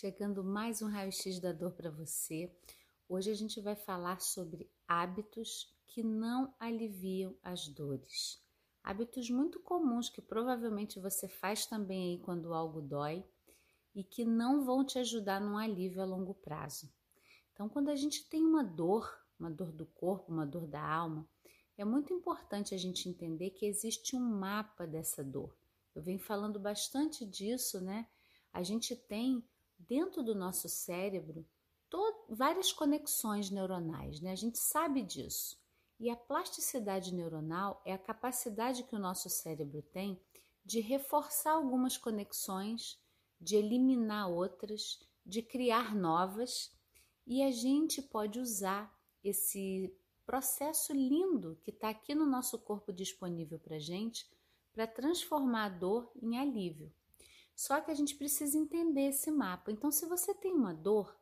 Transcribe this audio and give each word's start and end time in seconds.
Chegando 0.00 0.44
mais 0.44 0.80
um 0.80 0.86
raio-x 0.86 1.40
da 1.40 1.50
dor 1.50 1.72
para 1.72 1.90
você. 1.90 2.54
Hoje 3.08 3.32
a 3.32 3.34
gente 3.34 3.60
vai 3.60 3.74
falar 3.74 4.20
sobre 4.20 4.70
hábitos 4.86 5.76
que 5.88 6.04
não 6.04 6.54
aliviam 6.60 7.36
as 7.42 7.66
dores. 7.66 8.40
Hábitos 8.80 9.28
muito 9.28 9.58
comuns 9.58 10.08
que 10.08 10.22
provavelmente 10.22 11.00
você 11.00 11.26
faz 11.26 11.66
também 11.66 12.12
aí 12.12 12.18
quando 12.20 12.54
algo 12.54 12.80
dói 12.80 13.24
e 13.92 14.04
que 14.04 14.24
não 14.24 14.64
vão 14.64 14.86
te 14.86 15.00
ajudar 15.00 15.40
num 15.40 15.58
alívio 15.58 16.00
a 16.00 16.04
longo 16.04 16.32
prazo. 16.32 16.88
Então, 17.52 17.68
quando 17.68 17.88
a 17.88 17.96
gente 17.96 18.28
tem 18.28 18.44
uma 18.44 18.62
dor, 18.62 19.12
uma 19.36 19.50
dor 19.50 19.72
do 19.72 19.84
corpo, 19.84 20.30
uma 20.30 20.46
dor 20.46 20.68
da 20.68 20.80
alma, 20.80 21.28
é 21.76 21.84
muito 21.84 22.12
importante 22.12 22.72
a 22.72 22.78
gente 22.78 23.08
entender 23.08 23.50
que 23.50 23.66
existe 23.66 24.14
um 24.14 24.20
mapa 24.20 24.86
dessa 24.86 25.24
dor. 25.24 25.58
Eu 25.92 26.00
venho 26.00 26.20
falando 26.20 26.60
bastante 26.60 27.26
disso, 27.26 27.80
né? 27.80 28.06
A 28.52 28.62
gente 28.62 28.94
tem 28.94 29.44
dentro 29.78 30.22
do 30.22 30.34
nosso 30.34 30.68
cérebro 30.68 31.46
várias 32.28 32.72
conexões 32.72 33.50
neuronais, 33.50 34.20
né? 34.20 34.32
A 34.32 34.36
gente 34.36 34.58
sabe 34.58 35.02
disso. 35.02 35.58
E 35.98 36.10
a 36.10 36.16
plasticidade 36.16 37.12
neuronal 37.12 37.82
é 37.84 37.92
a 37.92 37.98
capacidade 37.98 38.84
que 38.84 38.94
o 38.94 38.98
nosso 38.98 39.28
cérebro 39.28 39.82
tem 39.82 40.20
de 40.64 40.80
reforçar 40.80 41.52
algumas 41.52 41.96
conexões, 41.96 42.98
de 43.40 43.56
eliminar 43.56 44.30
outras, 44.30 45.00
de 45.24 45.42
criar 45.42 45.94
novas, 45.94 46.70
e 47.26 47.42
a 47.42 47.50
gente 47.50 48.02
pode 48.02 48.38
usar 48.38 48.94
esse 49.24 49.92
processo 50.24 50.92
lindo 50.92 51.58
que 51.62 51.70
está 51.70 51.88
aqui 51.88 52.14
no 52.14 52.26
nosso 52.26 52.58
corpo 52.58 52.92
disponível 52.92 53.58
para 53.58 53.78
gente 53.78 54.28
para 54.72 54.86
transformar 54.86 55.64
a 55.64 55.68
dor 55.70 56.12
em 56.22 56.38
alívio. 56.38 56.92
Só 57.58 57.80
que 57.80 57.90
a 57.90 57.94
gente 57.94 58.14
precisa 58.14 58.56
entender 58.56 59.08
esse 59.08 59.32
mapa. 59.32 59.72
Então, 59.72 59.90
se 59.90 60.06
você 60.06 60.32
tem 60.32 60.52
uma 60.52 60.72
dor, 60.72 61.12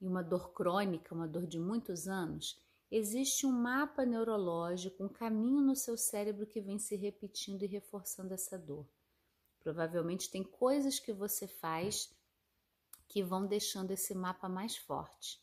e 0.00 0.08
uma 0.08 0.22
dor 0.22 0.54
crônica, 0.54 1.14
uma 1.14 1.28
dor 1.28 1.46
de 1.46 1.58
muitos 1.58 2.08
anos, 2.08 2.58
existe 2.90 3.44
um 3.44 3.52
mapa 3.52 4.02
neurológico, 4.06 5.04
um 5.04 5.08
caminho 5.08 5.60
no 5.60 5.76
seu 5.76 5.94
cérebro 5.94 6.46
que 6.46 6.62
vem 6.62 6.78
se 6.78 6.96
repetindo 6.96 7.62
e 7.62 7.66
reforçando 7.66 8.32
essa 8.32 8.58
dor. 8.58 8.88
Provavelmente 9.60 10.30
tem 10.30 10.42
coisas 10.42 10.98
que 10.98 11.12
você 11.12 11.46
faz 11.46 12.10
que 13.06 13.22
vão 13.22 13.46
deixando 13.46 13.90
esse 13.90 14.14
mapa 14.14 14.48
mais 14.48 14.78
forte. 14.78 15.38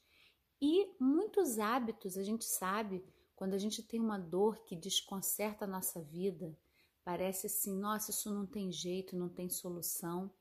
E 0.60 0.96
muitos 1.00 1.60
hábitos, 1.60 2.18
a 2.18 2.24
gente 2.24 2.46
sabe, 2.46 3.06
quando 3.36 3.54
a 3.54 3.60
gente 3.60 3.84
tem 3.84 4.00
uma 4.00 4.18
dor 4.18 4.64
que 4.64 4.76
desconcerta 4.76 5.66
a 5.66 5.68
nossa 5.68 6.02
vida, 6.02 6.58
parece 7.04 7.48
assim, 7.48 7.78
nossa, 7.78 8.12
isso 8.12 8.34
não 8.34 8.46
tem 8.46 8.72
jeito, 8.72 9.16
não 9.16 9.30
tem 9.30 9.50
solução. 9.50 10.32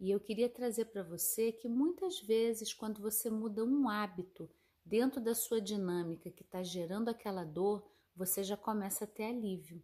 E 0.00 0.10
eu 0.10 0.20
queria 0.20 0.48
trazer 0.48 0.86
para 0.86 1.02
você 1.02 1.52
que 1.52 1.68
muitas 1.68 2.20
vezes, 2.20 2.72
quando 2.72 3.00
você 3.00 3.30
muda 3.30 3.64
um 3.64 3.88
hábito 3.88 4.48
dentro 4.84 5.20
da 5.20 5.34
sua 5.34 5.60
dinâmica 5.60 6.30
que 6.30 6.42
está 6.42 6.62
gerando 6.62 7.08
aquela 7.08 7.44
dor, 7.44 7.84
você 8.14 8.42
já 8.42 8.56
começa 8.56 9.04
a 9.04 9.08
ter 9.08 9.24
alívio. 9.24 9.82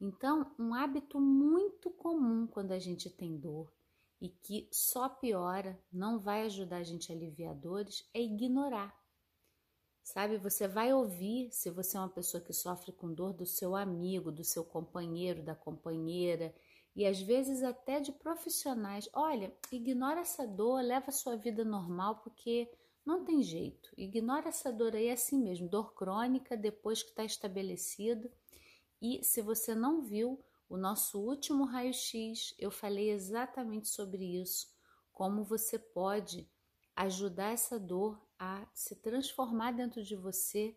Então, 0.00 0.50
um 0.58 0.72
hábito 0.72 1.20
muito 1.20 1.90
comum 1.90 2.46
quando 2.46 2.72
a 2.72 2.78
gente 2.78 3.10
tem 3.10 3.36
dor 3.36 3.72
e 4.20 4.28
que 4.28 4.68
só 4.70 5.08
piora, 5.08 5.78
não 5.92 6.18
vai 6.18 6.42
ajudar 6.42 6.78
a 6.78 6.82
gente 6.82 7.10
a 7.10 7.14
aliviar 7.14 7.54
dores, 7.54 8.08
é 8.12 8.20
ignorar. 8.20 8.94
Sabe, 10.02 10.38
você 10.38 10.66
vai 10.66 10.92
ouvir, 10.92 11.50
se 11.52 11.70
você 11.70 11.96
é 11.96 12.00
uma 12.00 12.08
pessoa 12.08 12.42
que 12.42 12.52
sofre 12.52 12.92
com 12.92 13.12
dor, 13.12 13.32
do 13.32 13.46
seu 13.46 13.76
amigo, 13.76 14.32
do 14.32 14.42
seu 14.42 14.64
companheiro, 14.64 15.42
da 15.42 15.54
companheira, 15.54 16.54
e 16.96 17.06
às 17.06 17.20
vezes 17.20 17.62
até 17.62 18.00
de 18.00 18.12
profissionais. 18.12 19.08
Olha, 19.12 19.54
ignora 19.70 20.20
essa 20.20 20.46
dor, 20.46 20.82
leva 20.82 21.06
a 21.08 21.12
sua 21.12 21.36
vida 21.36 21.64
normal, 21.64 22.16
porque 22.16 22.68
não 23.04 23.24
tem 23.24 23.42
jeito. 23.42 23.92
Ignora 23.96 24.48
essa 24.48 24.72
dor 24.72 24.94
aí 24.94 25.06
é 25.06 25.12
assim 25.12 25.40
mesmo, 25.40 25.68
dor 25.68 25.94
crônica 25.94 26.56
depois 26.56 27.02
que 27.02 27.10
está 27.10 27.24
estabelecido. 27.24 28.30
E 29.00 29.22
se 29.24 29.40
você 29.40 29.74
não 29.74 30.02
viu 30.02 30.42
o 30.68 30.76
nosso 30.76 31.20
último 31.20 31.64
raio-x, 31.64 32.54
eu 32.58 32.70
falei 32.70 33.10
exatamente 33.10 33.88
sobre 33.88 34.40
isso, 34.40 34.68
como 35.12 35.42
você 35.42 35.78
pode 35.78 36.48
ajudar 37.00 37.52
essa 37.52 37.78
dor 37.78 38.20
a 38.38 38.66
se 38.74 38.94
transformar 38.96 39.72
dentro 39.72 40.02
de 40.02 40.14
você, 40.14 40.76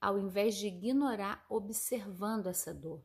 ao 0.00 0.18
invés 0.18 0.56
de 0.56 0.66
ignorar 0.66 1.46
observando 1.48 2.48
essa 2.48 2.74
dor. 2.74 3.04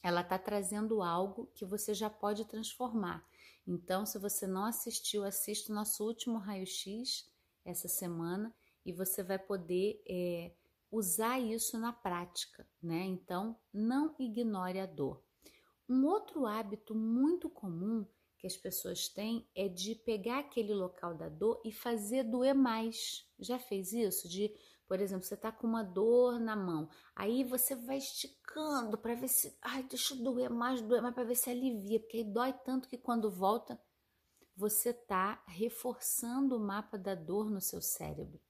Ela 0.00 0.20
está 0.20 0.38
trazendo 0.38 1.02
algo 1.02 1.50
que 1.54 1.64
você 1.64 1.92
já 1.92 2.08
pode 2.08 2.44
transformar. 2.44 3.26
Então, 3.66 4.06
se 4.06 4.16
você 4.16 4.46
não 4.46 4.64
assistiu, 4.64 5.24
assista 5.24 5.72
o 5.72 5.74
nosso 5.74 6.04
último 6.04 6.38
raio-x 6.38 7.28
essa 7.64 7.88
semana 7.88 8.54
e 8.84 8.92
você 8.92 9.24
vai 9.24 9.38
poder 9.38 10.00
é, 10.08 10.52
usar 10.88 11.40
isso 11.40 11.76
na 11.76 11.92
prática, 11.92 12.64
né? 12.80 13.04
Então, 13.04 13.58
não 13.72 14.14
ignore 14.20 14.78
a 14.78 14.86
dor. 14.86 15.20
Um 15.88 16.06
outro 16.06 16.46
hábito 16.46 16.94
muito 16.94 17.50
comum 17.50 18.06
que 18.38 18.46
as 18.46 18.56
pessoas 18.56 19.08
têm 19.08 19.48
é 19.54 19.68
de 19.68 19.94
pegar 19.94 20.40
aquele 20.40 20.74
local 20.74 21.14
da 21.14 21.28
dor 21.28 21.60
e 21.64 21.72
fazer 21.72 22.24
doer 22.24 22.54
mais. 22.54 23.28
Já 23.38 23.58
fez 23.58 23.92
isso? 23.92 24.28
De, 24.28 24.54
por 24.86 25.00
exemplo, 25.00 25.24
você 25.24 25.36
tá 25.36 25.50
com 25.50 25.66
uma 25.66 25.82
dor 25.82 26.38
na 26.38 26.54
mão, 26.54 26.88
aí 27.14 27.44
você 27.44 27.74
vai 27.74 27.98
esticando 27.98 28.98
para 28.98 29.14
ver 29.14 29.28
se, 29.28 29.56
ai, 29.62 29.82
deixa 29.82 30.14
eu 30.14 30.22
doer 30.22 30.50
mais, 30.50 30.80
doer 30.80 31.02
mais 31.02 31.14
para 31.14 31.24
ver 31.24 31.34
se 31.34 31.50
alivia, 31.50 32.00
porque 32.00 32.18
aí 32.18 32.24
dói 32.24 32.52
tanto 32.52 32.88
que 32.88 32.98
quando 32.98 33.30
volta 33.30 33.80
você 34.56 34.92
tá 34.92 35.42
reforçando 35.46 36.56
o 36.56 36.60
mapa 36.60 36.96
da 36.96 37.14
dor 37.14 37.50
no 37.50 37.60
seu 37.60 37.82
cérebro. 37.82 38.40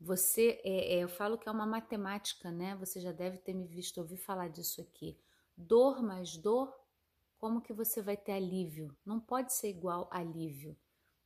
Você, 0.00 0.60
é, 0.62 0.94
é, 0.94 1.02
eu 1.02 1.08
falo 1.08 1.38
que 1.38 1.48
é 1.48 1.52
uma 1.52 1.66
matemática, 1.66 2.52
né? 2.52 2.76
Você 2.76 3.00
já 3.00 3.10
deve 3.10 3.38
ter 3.38 3.54
me 3.54 3.66
visto 3.66 3.98
ouvir 3.98 4.18
falar 4.18 4.48
disso 4.48 4.80
aqui. 4.80 5.18
Dor 5.56 6.02
mais 6.02 6.36
dor 6.36 6.72
como 7.38 7.62
que 7.62 7.72
você 7.72 8.02
vai 8.02 8.16
ter 8.16 8.32
alívio? 8.32 8.96
Não 9.04 9.20
pode 9.20 9.52
ser 9.54 9.68
igual 9.68 10.08
alívio. 10.10 10.76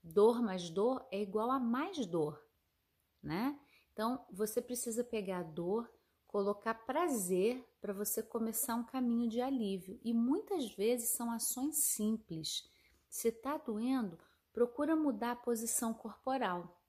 Dor 0.02 0.42
mais 0.42 0.68
dor 0.68 1.06
é 1.10 1.20
igual 1.20 1.50
a 1.50 1.58
mais 1.58 2.04
dor, 2.06 2.42
né? 3.22 3.58
Então, 3.92 4.24
você 4.30 4.60
precisa 4.60 5.02
pegar 5.02 5.38
a 5.38 5.42
dor, 5.42 5.90
colocar 6.26 6.74
prazer 6.74 7.64
para 7.80 7.92
você 7.92 8.22
começar 8.22 8.74
um 8.74 8.84
caminho 8.84 9.28
de 9.28 9.40
alívio. 9.40 9.98
E 10.02 10.12
muitas 10.12 10.70
vezes 10.74 11.10
são 11.10 11.30
ações 11.30 11.76
simples. 11.84 12.68
Se 13.08 13.28
está 13.28 13.56
doendo, 13.56 14.18
procura 14.52 14.96
mudar 14.96 15.32
a 15.32 15.36
posição 15.36 15.94
corporal. 15.94 16.80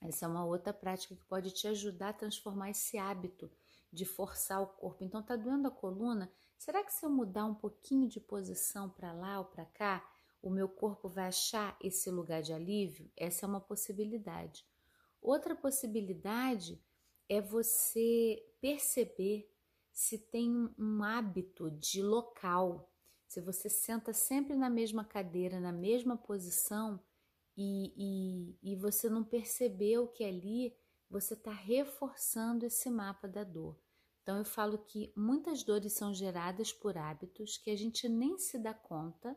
Essa 0.00 0.24
é 0.24 0.28
uma 0.28 0.44
outra 0.44 0.72
prática 0.72 1.14
que 1.14 1.24
pode 1.24 1.50
te 1.50 1.68
ajudar 1.68 2.10
a 2.10 2.14
transformar 2.14 2.70
esse 2.70 2.96
hábito 2.96 3.50
de 3.92 4.04
forçar 4.04 4.62
o 4.62 4.66
corpo. 4.66 5.04
Então, 5.04 5.22
tá 5.22 5.36
doendo 5.36 5.68
a 5.68 5.70
coluna? 5.70 6.32
Será 6.56 6.84
que 6.84 6.92
se 6.92 7.04
eu 7.04 7.10
mudar 7.10 7.44
um 7.44 7.54
pouquinho 7.54 8.08
de 8.08 8.20
posição 8.20 8.88
para 8.88 9.12
lá 9.12 9.38
ou 9.38 9.44
para 9.46 9.64
cá, 9.64 10.08
o 10.42 10.50
meu 10.50 10.68
corpo 10.68 11.08
vai 11.08 11.26
achar 11.28 11.76
esse 11.82 12.10
lugar 12.10 12.42
de 12.42 12.52
alívio? 12.52 13.10
Essa 13.16 13.46
é 13.46 13.48
uma 13.48 13.60
possibilidade. 13.60 14.66
Outra 15.20 15.54
possibilidade 15.54 16.82
é 17.28 17.40
você 17.40 18.42
perceber 18.60 19.50
se 19.92 20.18
tem 20.18 20.72
um 20.78 21.02
hábito 21.02 21.70
de 21.70 22.02
local. 22.02 22.90
Se 23.26 23.40
você 23.40 23.68
senta 23.68 24.12
sempre 24.12 24.56
na 24.56 24.70
mesma 24.70 25.04
cadeira, 25.04 25.60
na 25.60 25.72
mesma 25.72 26.16
posição, 26.16 27.00
e, 27.56 27.92
e, 28.62 28.72
e 28.72 28.76
você 28.76 29.08
não 29.08 29.22
percebeu 29.22 30.08
que 30.08 30.24
ali 30.24 30.74
você 31.10 31.34
está 31.34 31.50
reforçando 31.50 32.64
esse 32.64 32.88
mapa 32.88 33.26
da 33.26 33.42
dor. 33.42 33.76
Então, 34.22 34.38
eu 34.38 34.44
falo 34.44 34.78
que 34.78 35.12
muitas 35.16 35.64
dores 35.64 35.94
são 35.94 36.14
geradas 36.14 36.72
por 36.72 36.96
hábitos 36.96 37.58
que 37.58 37.70
a 37.70 37.76
gente 37.76 38.08
nem 38.08 38.38
se 38.38 38.58
dá 38.58 38.72
conta 38.72 39.36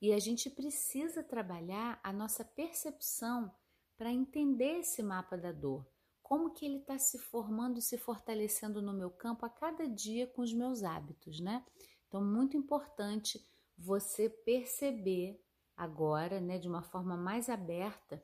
e 0.00 0.12
a 0.12 0.18
gente 0.18 0.48
precisa 0.48 1.22
trabalhar 1.22 1.98
a 2.04 2.12
nossa 2.12 2.44
percepção 2.44 3.52
para 3.96 4.12
entender 4.12 4.80
esse 4.80 5.02
mapa 5.02 5.36
da 5.36 5.50
dor. 5.50 5.86
Como 6.22 6.52
que 6.52 6.64
ele 6.64 6.78
está 6.78 6.98
se 6.98 7.18
formando 7.18 7.78
e 7.78 7.82
se 7.82 7.98
fortalecendo 7.98 8.80
no 8.80 8.92
meu 8.92 9.10
campo 9.10 9.44
a 9.44 9.50
cada 9.50 9.88
dia 9.88 10.26
com 10.26 10.42
os 10.42 10.52
meus 10.52 10.82
hábitos, 10.82 11.40
né? 11.40 11.64
Então, 12.06 12.24
muito 12.24 12.56
importante 12.56 13.44
você 13.76 14.28
perceber 14.28 15.42
agora, 15.76 16.40
né, 16.40 16.58
de 16.58 16.68
uma 16.68 16.82
forma 16.82 17.16
mais 17.16 17.48
aberta, 17.48 18.22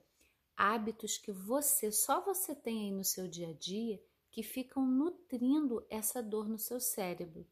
hábitos 0.59 1.17
que 1.17 1.31
você, 1.31 1.93
só 1.93 2.21
você 2.21 2.53
tem 2.53 2.87
aí 2.87 2.91
no 2.91 3.05
seu 3.05 3.29
dia 3.29 3.51
a 3.51 3.53
dia, 3.53 4.03
que 4.29 4.43
ficam 4.43 4.85
nutrindo 4.85 5.87
essa 5.89 6.21
dor 6.21 6.49
no 6.49 6.59
seu 6.59 6.81
cérebro. 6.81 7.47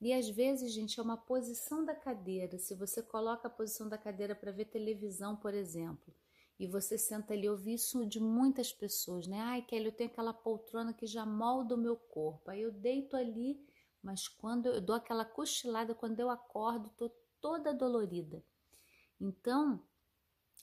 E 0.00 0.14
às 0.14 0.26
vezes, 0.30 0.72
gente, 0.72 0.98
é 0.98 1.02
uma 1.02 1.18
posição 1.18 1.84
da 1.84 1.94
cadeira. 1.94 2.58
Se 2.58 2.74
você 2.74 3.02
coloca 3.02 3.46
a 3.46 3.50
posição 3.50 3.86
da 3.86 3.98
cadeira 3.98 4.34
para 4.34 4.50
ver 4.50 4.64
televisão, 4.64 5.36
por 5.36 5.52
exemplo, 5.52 6.14
e 6.58 6.66
você 6.66 6.96
senta 6.96 7.34
ali, 7.34 7.44
eu 7.44 7.56
vi 7.56 7.74
isso 7.74 8.06
de 8.06 8.18
muitas 8.18 8.72
pessoas, 8.72 9.26
né? 9.26 9.38
Ai, 9.40 9.62
Kelly, 9.62 9.86
eu 9.86 9.92
tenho 9.92 10.10
aquela 10.10 10.32
poltrona 10.32 10.94
que 10.94 11.06
já 11.06 11.26
molda 11.26 11.74
o 11.74 11.78
meu 11.78 11.96
corpo. 11.96 12.50
Aí 12.50 12.62
eu 12.62 12.72
deito 12.72 13.16
ali, 13.16 13.62
mas 14.02 14.26
quando 14.26 14.66
eu 14.66 14.80
dou 14.80 14.96
aquela 14.96 15.26
cochilada, 15.26 15.94
quando 15.94 16.18
eu 16.18 16.30
acordo, 16.30 16.90
tô 16.96 17.10
toda 17.38 17.74
dolorida. 17.74 18.42
Então, 19.20 19.82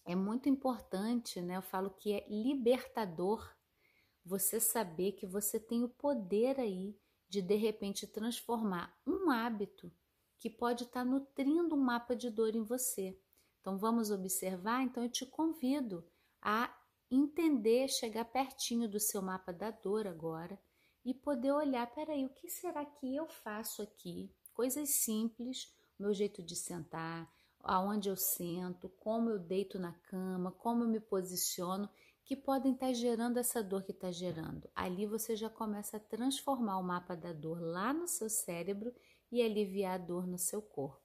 é 0.07 0.15
muito 0.15 0.47
importante, 0.47 1.41
né? 1.41 1.57
Eu 1.57 1.61
falo 1.61 1.91
que 1.91 2.13
é 2.13 2.25
libertador 2.29 3.45
você 4.25 4.57
saber 4.59 5.11
que 5.11 5.27
você 5.27 5.59
tem 5.59 5.83
o 5.83 5.89
poder 5.89 6.59
aí 6.59 6.97
de 7.29 7.41
de 7.41 7.55
repente 7.55 8.07
transformar 8.07 8.97
um 9.05 9.29
hábito 9.29 9.91
que 10.39 10.49
pode 10.49 10.85
estar 10.85 11.03
tá 11.03 11.05
nutrindo 11.05 11.75
um 11.75 11.79
mapa 11.79 12.15
de 12.15 12.29
dor 12.29 12.55
em 12.55 12.63
você. 12.63 13.19
Então 13.59 13.77
vamos 13.77 14.09
observar, 14.09 14.81
então 14.81 15.03
eu 15.03 15.09
te 15.09 15.25
convido 15.25 16.07
a 16.41 16.73
entender, 17.11 17.89
chegar 17.89 18.23
pertinho 18.25 18.87
do 18.87 19.01
seu 19.01 19.21
mapa 19.21 19.51
da 19.51 19.71
dor 19.71 20.07
agora 20.07 20.57
e 21.03 21.13
poder 21.13 21.51
olhar, 21.51 21.85
peraí, 21.93 22.25
o 22.25 22.29
que 22.29 22.49
será 22.49 22.85
que 22.85 23.13
eu 23.13 23.27
faço 23.27 23.81
aqui? 23.81 24.33
Coisas 24.53 24.89
simples, 24.89 25.73
meu 25.99 26.13
jeito 26.13 26.41
de 26.41 26.55
sentar, 26.55 27.29
aonde 27.67 28.09
eu 28.09 28.15
sento, 28.15 28.89
como 28.99 29.29
eu 29.29 29.37
deito 29.37 29.77
na 29.77 29.91
cama, 29.91 30.51
como 30.51 30.83
eu 30.83 30.87
me 30.87 30.99
posiciono, 30.99 31.89
que 32.23 32.35
podem 32.35 32.73
estar 32.73 32.93
gerando 32.93 33.37
essa 33.37 33.63
dor 33.63 33.83
que 33.83 33.91
está 33.91 34.11
gerando. 34.11 34.69
Ali 34.75 35.05
você 35.05 35.35
já 35.35 35.49
começa 35.49 35.97
a 35.97 35.99
transformar 35.99 36.77
o 36.77 36.83
mapa 36.83 37.15
da 37.15 37.31
dor 37.31 37.61
lá 37.61 37.93
no 37.93 38.07
seu 38.07 38.29
cérebro 38.29 38.93
e 39.31 39.41
aliviar 39.41 39.95
a 39.95 40.03
dor 40.03 40.25
no 40.25 40.37
seu 40.37 40.61
corpo. 40.61 41.01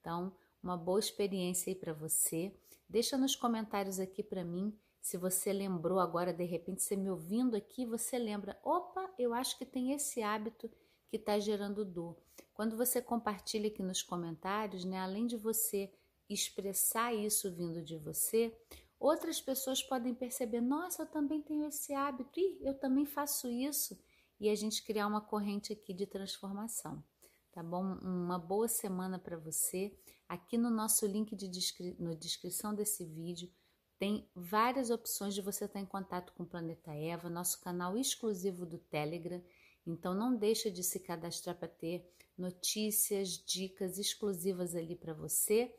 Então, 0.00 0.34
uma 0.62 0.76
boa 0.76 1.00
experiência 1.00 1.70
aí 1.70 1.74
para 1.74 1.92
você. 1.92 2.54
Deixa 2.88 3.16
nos 3.16 3.34
comentários 3.34 3.98
aqui 3.98 4.22
para 4.22 4.44
mim 4.44 4.78
se 5.06 5.16
você 5.16 5.52
lembrou 5.52 6.00
agora, 6.00 6.32
de 6.32 6.42
repente, 6.42 6.82
você 6.82 6.96
me 6.96 7.08
ouvindo 7.08 7.56
aqui, 7.56 7.86
você 7.86 8.18
lembra, 8.18 8.58
opa, 8.64 9.08
eu 9.16 9.32
acho 9.32 9.56
que 9.56 9.64
tem 9.64 9.92
esse 9.92 10.20
hábito 10.20 10.68
que 11.16 11.22
está 11.22 11.38
gerando 11.38 11.84
dor. 11.84 12.16
Quando 12.52 12.76
você 12.76 13.00
compartilha 13.00 13.68
aqui 13.68 13.82
nos 13.82 14.02
comentários, 14.02 14.84
né, 14.84 14.98
além 14.98 15.26
de 15.26 15.36
você 15.36 15.90
expressar 16.28 17.14
isso 17.14 17.52
vindo 17.52 17.82
de 17.82 17.96
você, 17.96 18.54
outras 18.98 19.40
pessoas 19.40 19.82
podem 19.82 20.14
perceber, 20.14 20.60
nossa, 20.60 21.02
eu 21.02 21.06
também 21.06 21.40
tenho 21.40 21.66
esse 21.66 21.92
hábito, 21.94 22.38
e 22.38 22.58
eu 22.62 22.74
também 22.78 23.06
faço 23.06 23.50
isso, 23.50 23.98
e 24.38 24.48
a 24.48 24.54
gente 24.54 24.84
criar 24.84 25.06
uma 25.06 25.20
corrente 25.20 25.72
aqui 25.72 25.94
de 25.94 26.06
transformação. 26.06 27.02
Tá 27.52 27.62
bom? 27.62 27.82
Uma 28.02 28.38
boa 28.38 28.68
semana 28.68 29.18
para 29.18 29.38
você. 29.38 29.98
Aqui 30.28 30.58
no 30.58 30.68
nosso 30.68 31.06
link 31.06 31.34
de 31.34 31.48
descri 31.48 31.96
no 31.98 32.14
descrição 32.14 32.74
desse 32.74 33.02
vídeo, 33.04 33.50
tem 33.98 34.28
várias 34.34 34.90
opções 34.90 35.34
de 35.34 35.40
você 35.40 35.64
estar 35.64 35.80
em 35.80 35.86
contato 35.86 36.32
com 36.34 36.42
o 36.42 36.46
Planeta 36.46 36.92
Eva, 36.92 37.30
nosso 37.30 37.60
canal 37.62 37.96
exclusivo 37.96 38.66
do 38.66 38.76
Telegram. 38.76 39.42
Então 39.86 40.14
não 40.14 40.36
deixa 40.36 40.70
de 40.70 40.82
se 40.82 40.98
cadastrar 40.98 41.56
para 41.56 41.68
ter 41.68 42.10
notícias, 42.36 43.30
dicas 43.30 43.98
exclusivas 43.98 44.74
ali 44.74 44.96
para 44.96 45.14
você 45.14 45.74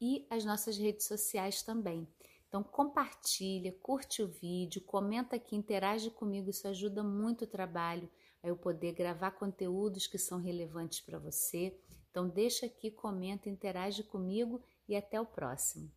e 0.00 0.26
as 0.28 0.44
nossas 0.44 0.76
redes 0.76 1.06
sociais 1.06 1.62
também. 1.62 2.08
Então 2.48 2.62
compartilha, 2.62 3.72
curte 3.80 4.22
o 4.22 4.28
vídeo, 4.28 4.82
comenta 4.82 5.36
aqui, 5.36 5.56
interage 5.56 6.10
comigo, 6.10 6.50
isso 6.50 6.66
ajuda 6.68 7.02
muito 7.02 7.44
o 7.44 7.46
trabalho 7.46 8.10
a 8.42 8.48
eu 8.48 8.56
poder 8.56 8.92
gravar 8.92 9.30
conteúdos 9.30 10.06
que 10.06 10.18
são 10.18 10.38
relevantes 10.38 11.00
para 11.00 11.18
você. 11.18 11.78
Então 12.10 12.28
deixa 12.28 12.66
aqui, 12.66 12.90
comenta, 12.90 13.48
interage 13.48 14.02
comigo 14.02 14.60
e 14.88 14.96
até 14.96 15.20
o 15.20 15.24
próximo. 15.24 15.90